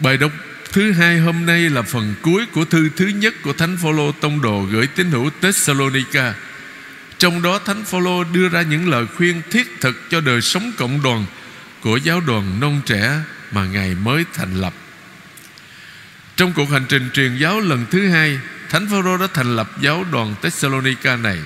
bài 0.00 0.16
đọc 0.16 0.32
thứ 0.78 0.92
hai 0.92 1.18
hôm 1.18 1.46
nay 1.46 1.70
là 1.70 1.82
phần 1.82 2.14
cuối 2.22 2.46
của 2.52 2.64
thư 2.64 2.88
thứ 2.96 3.06
nhất 3.06 3.34
của 3.42 3.52
Thánh 3.52 3.76
Phaolô 3.76 4.12
tông 4.12 4.42
đồ 4.42 4.62
gửi 4.70 4.86
tín 4.86 5.10
hữu 5.10 5.30
Thessalonica. 5.42 6.34
Trong 7.18 7.42
đó, 7.42 7.58
Thánh 7.58 7.84
Phaolô 7.84 8.24
đưa 8.24 8.48
ra 8.48 8.62
những 8.62 8.88
lời 8.88 9.06
khuyên 9.16 9.42
thiết 9.50 9.80
thực 9.80 10.10
cho 10.10 10.20
đời 10.20 10.40
sống 10.40 10.72
cộng 10.76 11.02
đoàn 11.02 11.26
của 11.80 11.96
giáo 11.96 12.20
đoàn 12.20 12.60
non 12.60 12.80
trẻ 12.86 13.20
mà 13.52 13.64
Ngài 13.64 13.94
mới 13.94 14.24
thành 14.34 14.54
lập. 14.54 14.72
Trong 16.36 16.52
cuộc 16.52 16.70
hành 16.70 16.84
trình 16.88 17.10
truyền 17.12 17.36
giáo 17.36 17.60
lần 17.60 17.86
thứ 17.90 18.08
hai, 18.08 18.38
Thánh 18.68 18.88
Phaolô 18.88 19.16
đã 19.16 19.26
thành 19.34 19.56
lập 19.56 19.70
giáo 19.80 20.04
đoàn 20.12 20.34
Thessalonica 20.42 21.16
này 21.16 21.38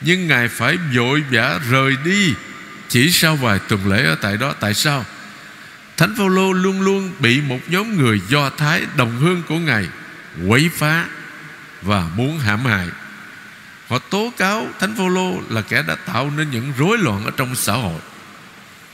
Nhưng 0.00 0.26
Ngài 0.26 0.48
phải 0.48 0.78
vội 0.96 1.22
vã 1.30 1.60
rời 1.70 1.96
đi 2.04 2.34
Chỉ 2.88 3.10
sau 3.10 3.36
vài 3.36 3.58
tuần 3.68 3.88
lễ 3.88 4.04
ở 4.04 4.14
tại 4.14 4.36
đó 4.36 4.54
Tại 4.60 4.74
sao? 4.74 5.04
Thánh 5.98 6.14
Phaolô 6.16 6.52
luôn 6.52 6.80
luôn 6.80 7.12
bị 7.18 7.40
một 7.40 7.60
nhóm 7.68 7.96
người 7.96 8.20
Do 8.28 8.50
Thái 8.50 8.82
đồng 8.96 9.18
hương 9.18 9.42
của 9.48 9.58
Ngài 9.58 9.88
quấy 10.46 10.70
phá 10.74 11.04
và 11.82 12.08
muốn 12.16 12.38
hãm 12.38 12.64
hại. 12.64 12.88
Họ 13.88 13.98
tố 13.98 14.32
cáo 14.36 14.66
Thánh 14.78 14.96
Phaolô 14.96 15.40
là 15.48 15.62
kẻ 15.62 15.82
đã 15.82 15.94
tạo 15.94 16.30
nên 16.36 16.50
những 16.50 16.72
rối 16.78 16.98
loạn 16.98 17.24
ở 17.24 17.30
trong 17.36 17.54
xã 17.54 17.72
hội. 17.72 18.00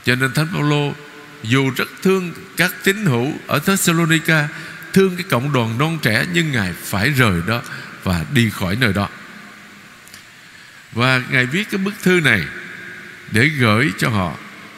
Cho 0.05 0.15
nên 0.15 0.33
Thánh 0.33 0.47
Phaolô 0.53 0.93
dù 1.43 1.71
rất 1.75 1.87
thương 2.01 2.33
các 2.57 2.71
tín 2.83 3.05
hữu 3.05 3.33
ở 3.47 3.59
Thessalonica, 3.59 4.47
thương 4.93 5.15
cái 5.15 5.25
cộng 5.29 5.53
đoàn 5.53 5.77
non 5.77 5.99
trẻ, 6.01 6.25
nhưng 6.33 6.51
ngài 6.51 6.73
phải 6.73 7.09
rời 7.09 7.41
đó 7.47 7.61
và 8.03 8.25
đi 8.33 8.49
khỏi 8.49 8.75
nơi 8.75 8.93
đó 8.93 9.09
và 10.91 11.21
ngài 11.31 11.45
viết 11.45 11.69
cái 11.71 11.77
bức 11.77 11.93
thư 12.01 12.19
này 12.19 12.43
để 13.31 13.45
gửi 13.47 13.91
cho 13.97 14.09
họ, 14.09 14.33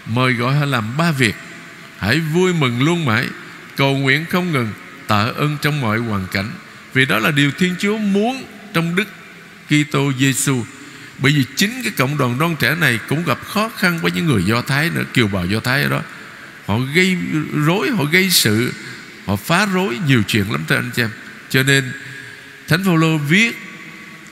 mời 0.05 0.33
gọi 0.33 0.55
họ 0.55 0.65
làm 0.65 0.97
ba 0.97 1.11
việc 1.11 1.35
hãy 1.99 2.19
vui 2.19 2.53
mừng 2.53 2.81
luôn 2.81 3.05
mãi. 3.05 3.27
Cầu 3.75 3.97
nguyện 3.97 4.25
không 4.29 4.51
ngừng, 4.51 4.69
tạ 5.07 5.31
ơn 5.35 5.57
trong 5.61 5.81
mọi 5.81 5.97
hoàn 5.97 6.27
cảnh. 6.31 6.49
Vì 6.93 7.05
đó 7.05 7.19
là 7.19 7.31
điều 7.31 7.51
Thiên 7.51 7.75
Chúa 7.79 7.97
muốn 7.97 8.43
trong 8.73 8.95
Đức 8.95 9.07
Kitô 9.69 10.11
Giêsu 10.19 10.63
bởi 11.19 11.31
vì 11.31 11.43
chính 11.55 11.81
cái 11.83 11.91
cộng 11.97 12.17
đoàn 12.17 12.39
non 12.39 12.55
trẻ 12.59 12.75
này 12.75 12.99
cũng 13.09 13.23
gặp 13.25 13.39
khó 13.45 13.69
khăn 13.77 13.99
với 14.01 14.11
những 14.11 14.25
người 14.25 14.43
Do 14.43 14.61
Thái 14.61 14.89
nữa, 14.89 15.03
kiều 15.13 15.27
bào 15.27 15.45
Do 15.45 15.59
Thái 15.59 15.83
ở 15.83 15.89
đó. 15.89 16.01
Họ 16.65 16.79
gây 16.95 17.17
rối, 17.65 17.89
họ 17.89 18.03
gây 18.03 18.29
sự, 18.29 18.73
họ 19.25 19.35
phá 19.35 19.65
rối 19.65 19.97
nhiều 20.07 20.23
chuyện 20.27 20.51
lắm 20.51 20.63
thưa 20.67 20.75
anh 20.75 20.91
chị 20.95 21.01
em. 21.01 21.09
Cho 21.49 21.63
nên, 21.63 21.91
Thánh 22.67 22.83
Phaolô 22.83 23.17
viết 23.17 23.57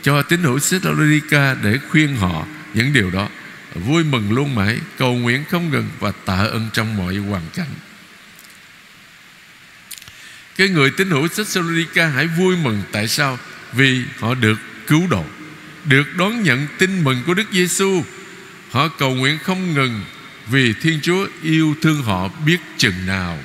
cho 0.03 0.21
tín 0.21 0.43
hữu 0.43 0.59
Thessalonica 0.59 1.55
để 1.63 1.79
khuyên 1.89 2.15
họ 2.15 2.45
những 2.73 2.93
điều 2.93 3.11
đó 3.11 3.29
vui 3.75 4.03
mừng 4.03 4.31
luôn 4.31 4.55
mãi 4.55 4.79
cầu 4.97 5.13
nguyện 5.13 5.43
không 5.49 5.69
ngừng 5.69 5.89
và 5.99 6.11
tạ 6.11 6.37
ơn 6.37 6.69
trong 6.73 6.97
mọi 6.97 7.15
hoàn 7.15 7.43
cảnh. 7.53 7.73
Cái 10.57 10.69
người 10.69 10.91
tín 10.97 11.09
hữu 11.09 11.27
Thessalonica 11.27 12.07
hãy 12.07 12.27
vui 12.27 12.55
mừng. 12.57 12.83
Tại 12.91 13.07
sao? 13.07 13.39
Vì 13.73 14.03
họ 14.19 14.33
được 14.33 14.59
cứu 14.87 15.07
độ, 15.07 15.25
được 15.85 16.15
đón 16.17 16.43
nhận 16.43 16.67
tin 16.77 17.03
mừng 17.03 17.23
của 17.25 17.33
Đức 17.33 17.47
Giêsu. 17.51 18.03
Họ 18.71 18.87
cầu 18.87 19.15
nguyện 19.15 19.37
không 19.43 19.73
ngừng 19.73 20.01
vì 20.47 20.73
Thiên 20.73 20.99
Chúa 21.01 21.27
yêu 21.43 21.75
thương 21.81 22.03
họ 22.03 22.27
biết 22.45 22.57
chừng 22.77 23.05
nào. 23.05 23.39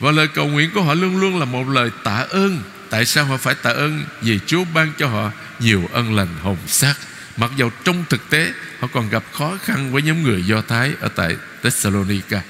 Và 0.00 0.10
lời 0.10 0.28
cầu 0.28 0.48
nguyện 0.48 0.70
của 0.74 0.82
họ 0.82 0.94
luôn 0.94 1.20
luôn 1.20 1.38
là 1.38 1.44
một 1.44 1.68
lời 1.68 1.90
tạ 2.04 2.26
ơn. 2.30 2.62
Tại 2.90 3.06
sao 3.06 3.24
họ 3.24 3.36
phải 3.36 3.54
tạ 3.54 3.70
ơn? 3.70 4.04
Vì 4.22 4.38
Chúa 4.46 4.64
ban 4.74 4.92
cho 4.98 5.06
họ 5.06 5.30
nhiều 5.60 5.88
ân 5.92 6.14
lành 6.14 6.36
hồng 6.42 6.58
sắc. 6.66 6.96
Mặc 7.36 7.50
dầu 7.56 7.70
trong 7.84 8.04
thực 8.10 8.30
tế 8.30 8.52
Họ 8.80 8.88
còn 8.92 9.10
gặp 9.10 9.24
khó 9.32 9.58
khăn 9.62 9.92
với 9.92 10.02
nhóm 10.02 10.22
người 10.22 10.42
Do 10.46 10.62
Thái 10.62 10.92
Ở 11.00 11.08
tại 11.08 11.36
Thessalonica. 11.62 12.42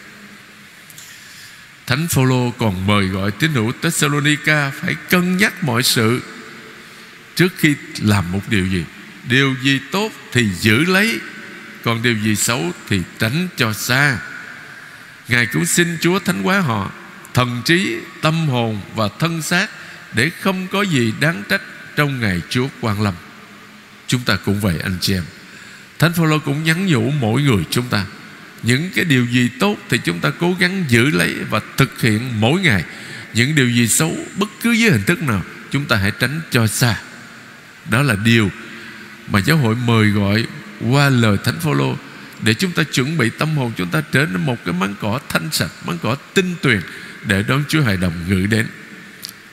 Thánh 1.87 2.09
Phaolô 2.09 2.51
còn 2.59 2.87
mời 2.87 3.07
gọi 3.07 3.31
tín 3.31 3.53
hữu 3.53 3.73
Thessalonica 3.83 4.71
Phải 4.71 4.95
cân 5.11 5.37
nhắc 5.37 5.65
mọi 5.65 5.83
sự 5.83 6.23
Trước 7.35 7.53
khi 7.59 7.75
làm 8.03 8.33
một 8.33 8.41
điều 8.49 8.67
gì. 8.67 8.85
Điều 9.29 9.55
gì 9.63 9.81
tốt 9.93 10.13
thì 10.33 10.49
giữ 10.61 10.85
lấy 10.85 11.21
Còn 11.85 12.03
điều 12.03 12.15
gì 12.15 12.37
xấu 12.37 12.73
thì 12.89 13.01
tránh 13.19 13.49
cho 13.57 13.73
xa. 13.73 14.19
Ngài 15.29 15.47
cũng 15.47 15.67
xin 15.67 15.99
Chúa 16.01 16.19
thánh 16.19 16.43
hóa 16.43 16.61
họ 16.61 16.91
Thần 17.35 17.63
trí, 17.65 17.97
tâm 18.21 18.49
hồn 18.49 18.81
và 18.95 19.09
thân 19.19 19.43
xác 19.43 19.71
để 20.13 20.31
không 20.41 20.69
có 20.69 20.83
gì 20.83 21.13
đáng 21.21 21.43
trách 21.49 21.63
trong 21.97 22.21
ngày 22.21 22.41
Chúa 22.49 22.67
quan 22.81 23.03
lâm. 23.03 23.15
Chúng 24.11 24.21
ta 24.21 24.37
cũng 24.37 24.61
vậy 24.61 24.75
anh 24.83 24.97
chị 25.01 25.15
em. 25.15 25.23
Thánh 25.99 26.13
Phaolô 26.13 26.39
cũng 26.39 26.65
nhắn 26.65 26.87
nhủ 26.87 27.11
mỗi 27.11 27.43
người 27.43 27.65
chúng 27.71 27.89
ta 27.89 28.07
những 28.63 28.91
cái 28.95 29.05
điều 29.05 29.27
gì 29.27 29.49
tốt 29.61 29.77
thì 29.89 29.99
chúng 30.05 30.21
ta 30.21 30.31
cố 30.41 30.57
gắng 30.61 30.85
giữ 30.89 31.11
lấy 31.11 31.35
và 31.51 31.61
thực 31.77 32.01
hiện 32.01 32.41
mỗi 32.41 32.61
ngày. 32.61 32.85
Những 33.35 33.55
điều 33.55 33.71
gì 33.71 33.89
xấu 33.89 34.17
bất 34.37 34.49
cứ 34.63 34.73
dưới 34.73 34.91
hình 34.91 35.03
thức 35.03 35.23
nào 35.23 35.43
chúng 35.71 35.85
ta 35.85 35.97
hãy 35.97 36.13
tránh 36.19 36.41
cho 36.51 36.67
xa. 36.67 37.01
Đó 37.91 38.03
là 38.03 38.17
điều 38.25 38.51
mà 39.29 39.41
giáo 39.41 39.57
hội 39.57 39.75
mời 39.75 40.09
gọi 40.09 40.47
qua 40.81 41.09
lời 41.09 41.37
Thánh 41.45 41.61
Phaolô 41.61 41.97
để 42.43 42.55
chúng 42.55 42.73
ta 42.73 42.83
chuẩn 42.83 43.19
bị 43.19 43.31
tâm 43.31 43.57
hồn 43.57 43.73
chúng 43.77 43.89
ta 43.89 44.03
trở 44.13 44.27
nên 44.27 44.47
một 44.47 44.57
cái 44.65 44.75
máng 44.75 44.95
cỏ 45.01 45.21
thanh 45.29 45.49
sạch, 45.53 45.71
máng 45.85 45.99
cỏ 46.03 46.17
tinh 46.35 46.55
tuyền 46.63 46.81
để 47.25 47.43
đón 47.43 47.65
Chúa 47.69 47.83
hài 47.83 47.97
đồng 47.97 48.15
gửi 48.29 48.47
đến. 48.47 48.67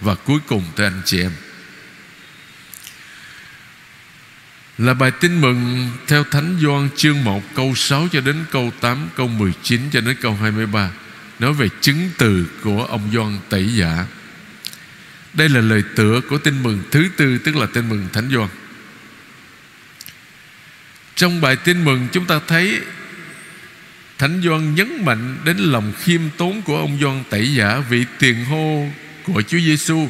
Và 0.02 0.16
cuối 0.16 0.40
cùng 0.48 0.64
thưa 0.76 0.84
anh 0.84 1.02
chị 1.06 1.22
em 1.22 1.32
Là 4.78 4.94
bài 4.94 5.12
tin 5.12 5.42
mừng 5.42 5.90
theo 6.08 6.24
Thánh 6.24 6.58
Doan 6.62 6.90
chương 6.96 7.24
1 7.24 7.44
câu 7.56 7.76
6 7.76 8.08
cho 8.12 8.22
đến 8.22 8.36
câu 8.52 8.72
8 8.80 9.10
Câu 9.16 9.28
19 9.28 9.82
cho 9.92 10.02
đến 10.02 10.16
câu 10.22 10.34
23 10.34 10.92
Nói 11.40 11.54
về 11.54 11.70
chứng 11.82 12.10
từ 12.18 12.46
của 12.64 12.84
ông 12.84 13.10
Doan 13.14 13.40
Tẩy 13.50 13.76
Giả. 13.76 14.06
Đây 15.34 15.50
là 15.50 15.62
lời 15.62 15.84
tựa 15.96 16.22
của 16.30 16.38
tin 16.38 16.64
mừng 16.64 16.80
thứ 16.92 17.10
tư, 17.18 17.38
Tức 17.38 17.56
là 17.56 17.66
tin 17.66 17.90
mừng 17.90 18.08
Thánh 18.14 18.30
Doan 18.34 18.50
Trong 21.16 21.42
bài 21.42 21.56
tin 21.56 21.86
mừng, 21.86 22.08
chúng 22.12 22.26
ta 22.26 22.40
thấy 22.48 22.82
Thánh 24.18 24.42
Doan 24.44 24.76
nhấn 24.76 25.06
mạnh 25.06 25.38
đến 25.46 25.58
lòng 25.58 25.94
khiêm 26.00 26.22
tốn 26.38 26.62
của 26.62 26.78
ông 26.78 26.98
Doan 27.02 27.24
Tẩy 27.30 27.56
Giả, 27.56 27.84
Vị 27.90 28.06
tiền 28.20 28.46
hô 28.46 28.88
của 29.24 29.42
Chúa 29.42 29.60
Giêsu 29.60 30.10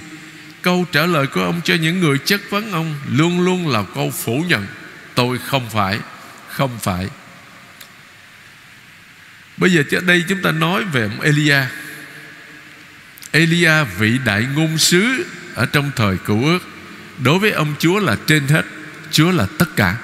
câu 0.67 0.85
trả 0.91 1.05
lời 1.05 1.27
của 1.27 1.43
ông 1.43 1.61
cho 1.63 1.75
những 1.75 1.99
người 1.99 2.17
chất 2.25 2.41
vấn 2.49 2.71
ông 2.71 2.95
luôn 3.11 3.41
luôn 3.41 3.67
là 3.67 3.83
câu 3.95 4.11
phủ 4.11 4.43
nhận. 4.47 4.67
Tôi 5.15 5.39
không 5.45 5.69
phải 5.69 5.99
không 6.47 6.79
phải. 6.79 7.07
Bây 9.57 9.71
giờ 9.71 9.83
ở 9.91 10.01
đây 10.01 10.23
chúng 10.29 10.41
ta 10.41 10.51
nói 10.51 10.83
về 10.83 11.01
ông 11.01 11.21
Elia. 11.21 11.61
Elia, 13.31 13.83
vị 13.83 14.19
đại 14.25 14.47
ngôn 14.55 14.77
sứ 14.77 15.25
ở 15.55 15.65
trong 15.65 15.91
thời 15.95 16.17
cựu 16.17 16.45
ước, 16.45 16.59
đối 17.23 17.39
với 17.39 17.51
ông 17.51 17.75
Chúa 17.79 17.99
là 17.99 18.17
trên 18.27 18.47
hết, 18.47 18.65
Chúa 19.11 19.31
là 19.31 19.47
tất 19.57 19.75
cả. 19.75 19.97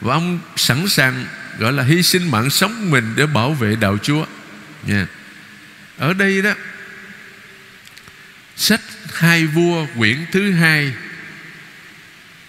Và 0.00 0.14
ông 0.14 0.38
sẵn 0.56 0.88
sàng, 0.88 1.26
gọi 1.58 1.72
là 1.72 1.82
hy 1.82 2.02
sinh 2.02 2.30
mạng 2.30 2.50
sống 2.50 2.90
mình 2.90 3.12
để 3.16 3.26
bảo 3.26 3.52
vệ 3.52 3.76
đạo 3.76 3.98
Chúa. 4.02 4.26
Nha. 4.86 5.06
Ở 5.98 6.12
đây 6.12 6.42
đó 6.42 6.50
Sách 8.56 8.80
Hai 9.12 9.46
Vua 9.46 9.86
quyển 9.98 10.26
thứ 10.32 10.52
hai, 10.52 10.92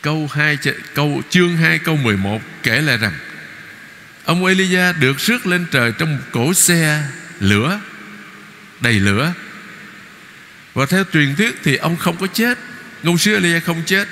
Câu 0.01 0.29
2 0.33 0.57
câu, 0.93 1.21
chương 1.29 1.57
2 1.57 1.79
câu 1.79 1.95
11 1.95 2.41
kể 2.63 2.81
lại 2.81 2.97
rằng, 2.97 3.13
Ông 4.25 4.45
Elia 4.45 4.93
được 4.93 5.19
rước 5.19 5.47
lên 5.47 5.65
trời 5.71 5.91
trong 5.99 6.17
một 6.17 6.23
cổ 6.31 6.53
xe 6.53 7.03
lửa, 7.39 7.79
Đầy 8.79 8.93
lửa. 8.93 9.33
Và 10.73 10.85
theo 10.85 11.03
truyền 11.13 11.35
thuyết 11.35 11.55
thì 11.63 11.75
ông 11.75 11.97
không 11.97 12.17
có 12.17 12.27
chết, 12.27 12.57
Ngôn 13.03 13.17
sứ 13.17 13.33
Elia 13.33 13.59
không 13.59 13.83
chết, 13.85 14.07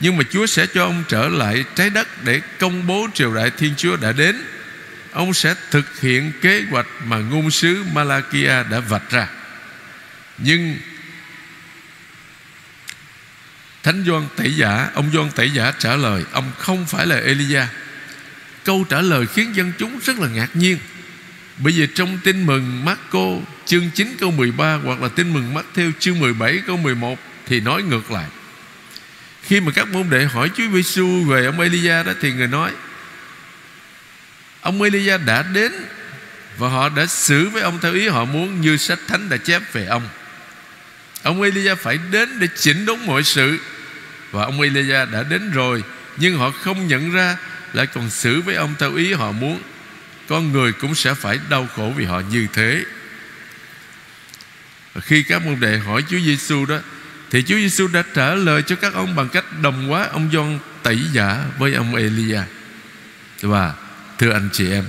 Nhưng 0.00 0.16
mà 0.16 0.24
Chúa 0.30 0.46
sẽ 0.46 0.66
cho 0.66 0.84
ông 0.84 1.04
trở 1.08 1.28
lại 1.28 1.64
trái 1.74 1.90
đất 1.90 2.24
Để 2.24 2.40
công 2.58 2.86
bố 2.86 3.08
triều 3.14 3.34
đại 3.34 3.50
Thiên 3.50 3.74
Chúa 3.76 3.96
đã 3.96 4.12
đến. 4.12 4.36
Ông 5.12 5.34
sẽ 5.34 5.54
thực 5.70 6.00
hiện 6.00 6.32
kế 6.40 6.64
hoạch 6.70 6.86
mà 7.04 7.16
ngôn 7.18 7.50
sứ 7.50 7.84
Malakia 7.92 8.62
đã 8.62 8.80
vạch 8.80 9.10
ra. 9.10 9.28
Nhưng 10.38 10.76
Thánh 13.82 14.04
Doan 14.06 14.26
Tẩy 14.36 14.56
Giả, 14.56 14.88
Ông 14.94 15.10
Doan 15.12 15.30
Tẩy 15.30 15.50
Giả 15.50 15.72
trả 15.78 15.96
lời, 15.96 16.24
Ông 16.32 16.52
không 16.58 16.86
phải 16.86 17.06
là 17.06 17.16
Elia. 17.16 17.62
Câu 18.64 18.84
trả 18.88 19.00
lời 19.00 19.26
khiến 19.26 19.56
dân 19.56 19.72
chúng 19.78 19.98
rất 20.04 20.18
là 20.18 20.28
ngạc 20.28 20.56
nhiên. 20.56 20.78
Bây 21.58 21.74
giờ 21.74 21.86
trong 21.94 22.18
tin 22.24 22.46
mừng 22.46 22.84
Marco 22.84 23.28
chương 23.66 23.90
9 23.94 24.16
câu 24.20 24.30
13 24.30 24.74
Hoặc 24.84 25.02
là 25.02 25.08
tin 25.08 25.32
mừng 25.32 25.54
Matthew 25.54 25.62
theo 25.74 25.90
chương 25.98 26.20
17 26.20 26.62
câu 26.66 26.76
11 26.76 27.18
Thì 27.46 27.60
nói 27.60 27.82
ngược 27.82 28.10
lại. 28.10 28.26
Khi 29.42 29.60
mà 29.60 29.72
các 29.74 29.88
môn 29.88 30.10
đệ 30.10 30.24
hỏi 30.24 30.50
Chúa 30.56 30.64
Giêsu 30.74 31.24
về 31.24 31.44
ông 31.46 31.60
Elia 31.60 32.02
đó 32.02 32.12
Thì 32.20 32.32
người 32.32 32.48
nói, 32.48 32.70
Ông 34.60 34.82
Elia 34.82 35.18
đã 35.18 35.42
đến 35.42 35.72
Và 36.58 36.68
họ 36.68 36.88
đã 36.88 37.06
xử 37.06 37.48
với 37.48 37.62
ông 37.62 37.78
theo 37.82 37.94
ý 37.94 38.08
họ 38.08 38.24
muốn 38.24 38.60
Như 38.60 38.76
sách 38.76 38.98
thánh 39.08 39.28
đã 39.28 39.36
chép 39.36 39.72
về 39.72 39.86
ông. 39.86 40.08
Ông 41.22 41.42
Elia 41.42 41.74
phải 41.74 41.98
đến 42.10 42.40
để 42.40 42.48
chỉnh 42.56 42.86
đốn 42.86 42.98
mọi 43.06 43.22
sự. 43.22 43.58
Và 44.32 44.44
ông 44.44 44.60
Elia 44.60 45.06
đã 45.12 45.22
đến 45.22 45.50
rồi, 45.50 45.84
Nhưng 46.16 46.38
họ 46.38 46.50
không 46.50 46.86
nhận 46.86 47.10
ra, 47.10 47.36
Lại 47.72 47.86
còn 47.86 48.10
xử 48.10 48.40
với 48.40 48.54
ông 48.54 48.74
theo 48.78 48.94
ý 48.94 49.12
họ 49.12 49.32
muốn. 49.32 49.62
Con 50.28 50.52
người 50.52 50.72
cũng 50.72 50.94
sẽ 50.94 51.14
phải 51.14 51.38
đau 51.50 51.68
khổ 51.76 51.92
vì 51.96 52.04
họ 52.04 52.20
như 52.20 52.46
thế. 52.52 52.84
Và 54.94 55.00
Khi 55.00 55.22
các 55.22 55.46
môn 55.46 55.60
đệ 55.60 55.78
hỏi 55.78 56.04
Chúa 56.08 56.18
Giêsu 56.18 56.66
đó, 56.66 56.78
Thì 57.30 57.42
Chúa 57.42 57.56
Giêsu 57.56 57.88
đã 57.88 58.02
trả 58.14 58.34
lời 58.34 58.62
cho 58.62 58.76
các 58.76 58.94
ông 58.94 59.16
Bằng 59.16 59.28
cách 59.28 59.44
đồng 59.62 59.88
hóa 59.88 60.08
ông 60.12 60.30
John 60.30 60.58
tẩy 60.82 61.00
giả 61.12 61.44
với 61.58 61.74
ông 61.74 61.94
Elia 61.94 62.40
Và, 63.40 63.74
thưa 64.18 64.32
anh 64.32 64.48
chị 64.52 64.70
em, 64.70 64.84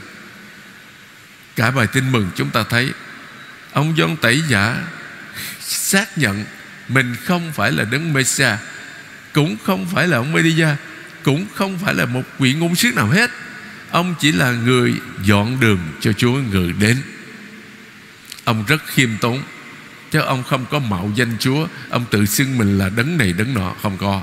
Cả 1.56 1.72
bài 1.72 1.88
tin 1.88 2.12
mừng 2.12 2.30
chúng 2.36 2.50
ta 2.50 2.64
thấy, 2.70 2.94
Ông 3.74 3.96
John 3.96 4.16
tẩy 4.16 4.42
giả 4.50 4.78
xác 5.60 6.18
nhận 6.18 6.46
mình 6.88 7.16
không 7.26 7.52
phải 7.56 7.72
là 7.72 7.84
đấng 7.84 8.14
Messiah 8.14 8.58
cũng 9.34 9.58
không 9.64 9.86
phải 9.94 10.08
là 10.08 10.18
ông 10.18 10.32
Media 10.32 10.68
cũng 11.24 11.46
không 11.54 11.80
phải 11.80 11.94
là 11.94 12.06
một 12.06 12.24
vị 12.40 12.54
ngôn 12.54 12.76
sứ 12.76 12.92
nào 12.96 13.08
hết. 13.08 13.30
Ông 13.92 14.16
chỉ 14.20 14.32
là 14.32 14.52
người 14.52 14.94
dọn 15.24 15.60
đường 15.60 15.80
cho 16.00 16.14
Chúa 16.14 16.32
ngự 16.32 16.72
đến. 16.80 16.98
Ông 18.44 18.64
rất 18.68 18.84
khiêm 18.88 19.10
tốn, 19.22 19.42
chứ 20.12 20.20
ông 20.20 20.44
không 20.44 20.66
có 20.72 20.80
mạo 20.80 21.12
danh 21.16 21.38
Chúa. 21.40 21.68
Ông 21.90 22.06
tự 22.12 22.26
xưng 22.26 22.58
mình 22.58 22.78
là 22.78 22.90
đấng 22.90 23.18
này, 23.18 23.34
đấng 23.34 23.54
nọ, 23.54 23.76
không 23.82 23.98
có. 23.98 24.22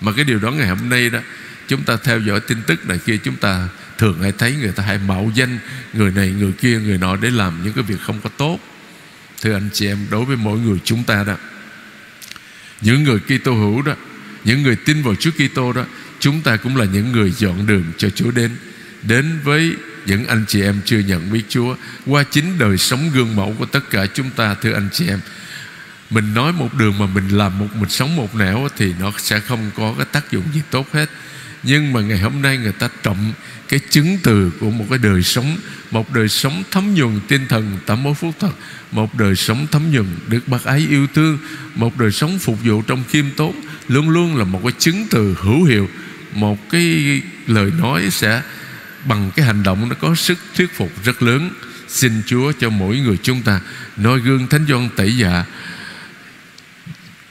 Mà 0.00 0.12
cái 0.12 0.24
điều 0.24 0.38
đó 0.38 0.50
ngày 0.50 0.68
hôm 0.68 0.88
nay 0.88 1.10
đó, 1.10 1.18
chúng 1.68 1.82
ta 1.82 1.96
theo 2.04 2.20
dõi 2.20 2.40
tin 2.40 2.62
tức 2.66 2.88
này 2.88 2.98
kia, 2.98 3.16
chúng 3.16 3.36
ta 3.36 3.68
thường 3.98 4.22
hay 4.22 4.32
thấy 4.32 4.52
người 4.52 4.72
ta 4.72 4.82
hay 4.82 4.98
mạo 4.98 5.30
danh 5.34 5.58
người 5.92 6.10
này, 6.10 6.30
người 6.30 6.52
kia, 6.52 6.78
người 6.78 6.98
nọ 6.98 7.16
để 7.16 7.30
làm 7.30 7.64
những 7.64 7.72
cái 7.72 7.84
việc 7.84 8.00
không 8.00 8.20
có 8.20 8.30
tốt. 8.36 8.58
Thưa 9.42 9.54
anh 9.54 9.68
chị 9.72 9.86
em, 9.86 10.06
đối 10.10 10.24
với 10.24 10.36
mỗi 10.36 10.58
người 10.58 10.78
chúng 10.84 11.04
ta 11.04 11.24
đó, 11.24 11.36
những 12.80 13.04
người 13.04 13.18
Kitô 13.20 13.54
hữu 13.54 13.82
đó 13.82 13.94
những 14.44 14.62
người 14.62 14.76
tin 14.76 15.02
vào 15.02 15.14
Chúa 15.14 15.30
Kitô 15.30 15.72
đó, 15.72 15.84
chúng 16.20 16.40
ta 16.40 16.56
cũng 16.56 16.76
là 16.76 16.84
những 16.84 17.12
người 17.12 17.30
dọn 17.30 17.66
đường 17.66 17.84
cho 17.98 18.10
Chúa 18.10 18.30
đến. 18.30 18.50
Đến 19.02 19.38
với 19.44 19.72
những 20.06 20.26
anh 20.26 20.44
chị 20.48 20.62
em 20.62 20.80
chưa 20.84 20.98
nhận 20.98 21.32
biết 21.32 21.42
Chúa, 21.48 21.76
qua 22.06 22.22
chính 22.22 22.58
đời 22.58 22.78
sống 22.78 23.10
gương 23.14 23.36
mẫu 23.36 23.54
của 23.58 23.66
tất 23.66 23.90
cả 23.90 24.06
chúng 24.14 24.30
ta, 24.30 24.54
thưa 24.54 24.72
anh 24.72 24.88
chị 24.92 25.08
em. 25.08 25.20
Mình 26.10 26.34
nói 26.34 26.52
một 26.52 26.74
đường 26.74 26.98
mà 26.98 27.06
mình 27.06 27.28
làm 27.28 27.58
một, 27.58 27.66
mình 27.76 27.90
sống 27.90 28.16
một 28.16 28.34
nẻo 28.34 28.68
thì 28.76 28.92
nó 29.00 29.12
sẽ 29.18 29.40
không 29.40 29.70
có 29.76 29.94
cái 29.96 30.06
tác 30.12 30.30
dụng 30.30 30.44
gì 30.54 30.60
tốt 30.70 30.92
hết. 30.92 31.10
Nhưng 31.62 31.92
mà 31.92 32.00
ngày 32.00 32.18
hôm 32.18 32.42
nay 32.42 32.56
người 32.56 32.72
ta 32.72 32.88
trọng 33.02 33.32
cái 33.68 33.80
chứng 33.90 34.18
từ 34.22 34.50
của 34.60 34.70
một 34.70 34.86
cái 34.90 34.98
đời 34.98 35.22
sống, 35.22 35.56
một 35.90 36.12
đời 36.12 36.28
sống 36.28 36.62
thấm 36.70 36.94
nhuần 36.94 37.20
tinh 37.28 37.46
thần 37.48 37.78
tám 37.86 38.02
mối 38.02 38.14
phúc 38.14 38.34
thật. 38.40 38.52
Một 38.92 39.14
đời 39.14 39.36
sống 39.36 39.66
thấm 39.70 39.90
nhuần 39.90 40.06
được 40.28 40.48
bác 40.48 40.64
ái 40.64 40.86
yêu 40.90 41.06
thương. 41.14 41.38
Một 41.74 41.98
đời 41.98 42.10
sống 42.10 42.38
phục 42.38 42.58
vụ 42.64 42.82
trong 42.82 43.04
khiêm 43.08 43.24
tốn 43.36 43.60
luôn 43.88 44.08
luôn 44.08 44.36
là 44.36 44.44
một 44.44 44.60
cái 44.62 44.72
chứng 44.78 45.06
từ 45.10 45.36
hữu 45.40 45.64
hiệu. 45.64 45.88
Một 46.34 46.70
cái 46.70 47.22
lời 47.46 47.70
nói 47.78 48.10
sẽ 48.10 48.42
bằng 49.04 49.30
cái 49.36 49.46
hành 49.46 49.62
động 49.62 49.88
nó 49.88 49.94
có 50.00 50.14
sức 50.14 50.38
thuyết 50.54 50.72
phục 50.74 51.04
rất 51.04 51.22
lớn. 51.22 51.50
Xin 51.88 52.22
Chúa 52.26 52.52
cho 52.52 52.70
mỗi 52.70 52.98
người 52.98 53.18
chúng 53.22 53.42
ta 53.42 53.60
noi 53.96 54.20
gương 54.20 54.46
Thánh 54.46 54.66
Doan 54.68 54.88
tẩy 54.96 55.16
dạ 55.16 55.44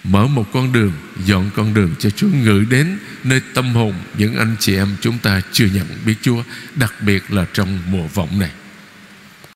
mở 0.04 0.28
một 0.28 0.50
con 0.54 0.74
đường, 0.74 0.92
dọn 1.26 1.50
con 1.56 1.74
đường 1.74 1.96
cho 2.00 2.10
Chúa, 2.10 2.28
ngự 2.28 2.66
đến 2.70 2.98
nơi 3.24 3.42
tâm 3.54 3.74
hồn 3.74 3.94
những 4.18 4.36
anh 4.36 4.56
chị 4.60 4.76
em 4.76 4.96
chúng 5.02 5.18
ta 5.18 5.42
chưa 5.52 5.68
nhận 5.74 5.88
biết 6.06 6.16
Chúa, 6.22 6.44
đặc 6.76 6.94
biệt 7.02 7.32
là 7.32 7.46
trong 7.54 7.80
mùa 7.92 8.08
vọng 8.08 8.40
này. 8.40 8.52